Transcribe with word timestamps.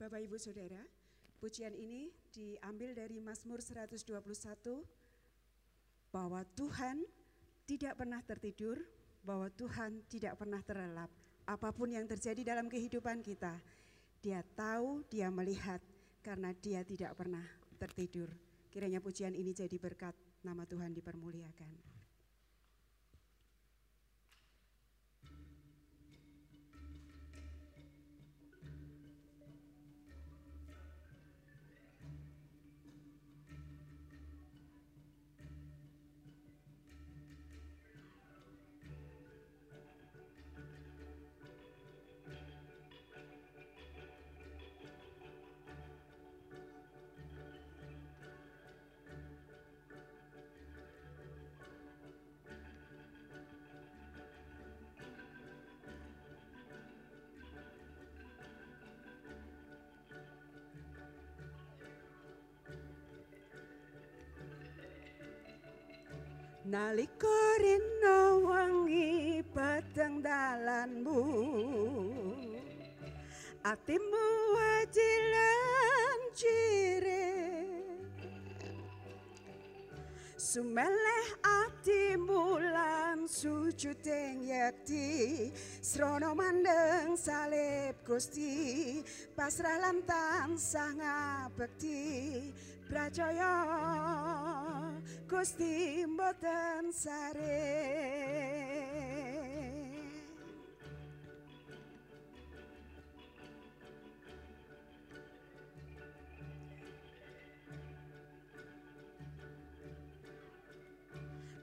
Bapak 0.00 0.16
Ibu 0.16 0.40
Saudara, 0.40 0.80
pujian 1.44 1.76
ini 1.76 2.08
diambil 2.32 2.96
dari 2.96 3.20
Mazmur 3.20 3.60
121 3.60 4.00
bahwa 6.08 6.40
Tuhan 6.56 7.04
tidak 7.68 8.00
pernah 8.00 8.24
tertidur, 8.24 8.80
bahwa 9.20 9.52
Tuhan 9.52 10.00
tidak 10.08 10.40
pernah 10.40 10.64
terlelap. 10.64 11.12
Apa 11.44 11.68
pun 11.76 11.92
yang 11.92 12.08
terjadi 12.08 12.56
dalam 12.56 12.72
kehidupan 12.72 13.20
kita, 13.20 13.60
Dia 14.24 14.40
tahu, 14.56 15.04
Dia 15.12 15.28
melihat 15.28 15.84
karena 16.24 16.56
Dia 16.56 16.80
tidak 16.80 17.12
pernah 17.20 17.44
tertidur. 17.76 18.32
Kiranya 18.72 19.04
pujian 19.04 19.36
ini 19.36 19.52
jadi 19.52 19.76
berkat 19.76 20.16
nama 20.40 20.64
Tuhan 20.64 20.96
dipermuliakan. 20.96 21.99
Naliko 66.70 67.34
rino 67.58 68.46
wangi 68.46 69.42
peteng 69.50 70.22
dalanmu 70.22 71.18
Atimu 73.66 74.26
wajilan 74.54 76.20
cire. 76.30 77.26
Sumeleh 80.38 81.26
atimu 81.42 82.62
lan 82.62 83.26
sujud 83.26 84.06
ing 84.06 84.46
yakti 84.46 85.50
Srono 85.82 86.38
mandeng 86.38 87.18
salib 87.18 87.98
Gusti 88.06 89.02
pasrah 89.34 89.90
lan 89.90 90.06
tansah 90.06 90.90
ngabekti 90.94 91.98
Prajaya 92.86 93.54
Gusti 95.30 96.02
mboten 96.10 96.90
sare. 96.90 97.62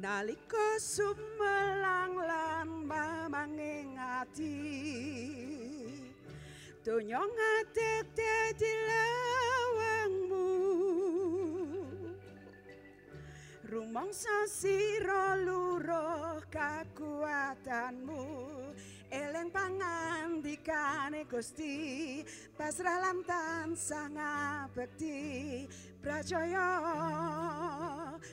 Nalika 0.00 0.80
sumelang 0.80 2.16
lan 2.16 2.88
mamanging 2.88 4.00
ati 4.00 4.56
Donya 6.80 7.20
ngadek 7.20 8.08
dadi 8.16 8.72
Rumangsa 13.90 14.46
sira 14.46 15.34
luruh 15.34 16.38
kakuatanmu. 16.46 18.22
Eleng 19.10 19.50
pangandikane 19.50 21.26
Gusti 21.26 22.22
pasrah 22.54 23.02
lan 23.02 23.26
tansah 23.26 24.06
ngabekti. 24.14 25.66
Prajaya 25.98 26.70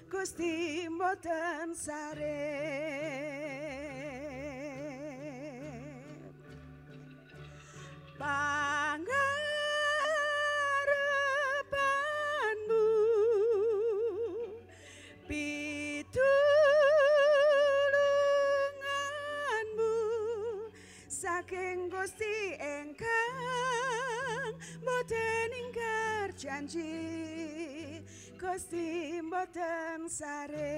Gusti 0.06 0.86
mboten 0.94 1.74
sare 1.74 3.27
saking 21.18 21.90
Gusti 21.90 22.54
engkang 22.62 24.54
boten 24.86 25.50
ingkar 25.66 26.30
janji. 26.38 28.06
Gusti 28.38 29.18
boten 29.26 30.06
sare. 30.06 30.78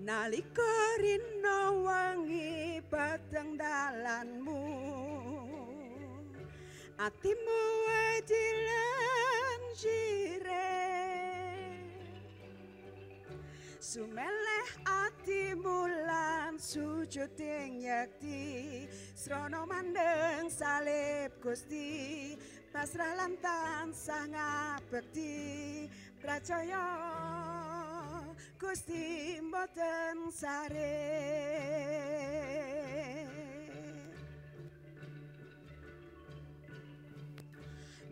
Nalika 0.00 0.74
rino 0.96 1.84
wangi 1.84 2.80
pateng 2.88 3.60
dalanmu 3.60 4.81
atimu 7.02 7.62
adilan 8.14 9.62
jire 9.74 10.70
Sumeleh 13.82 14.70
atimu 14.86 15.90
lan 16.06 16.54
sujud 16.62 17.34
ing 17.42 17.82
yakti. 17.82 18.86
Srono 19.18 19.66
mandeng 19.66 20.46
salib 20.46 21.34
Gusti. 21.42 22.38
Pasrah 22.70 23.18
lan 23.18 23.34
tansah 23.42 24.24
ngabekti. 24.30 25.90
Pracaya 26.22 26.86
Gusti 28.54 29.42
mboten 29.42 30.30
sare 30.30 32.21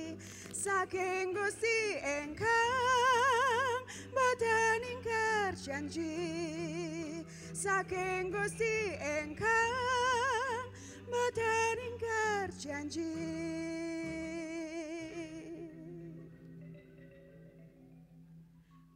saking 0.63 1.35
Gusti 1.35 1.99
engkang 1.99 3.83
boten 4.15 4.79
ingkar 4.95 5.51
janji 5.59 7.27
saking 7.51 8.31
Gusti 8.31 8.95
engkang 8.95 10.63
boten 11.11 11.75
ingkar 11.83 12.47
janji 12.55 13.11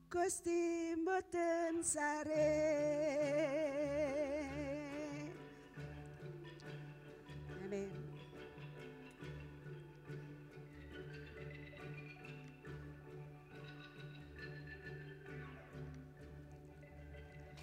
Gusti 0.08 0.96
boten 1.04 1.84
sare 1.84 2.57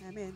Amén. 0.08 0.34